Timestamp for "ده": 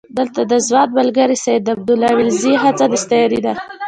3.45-3.53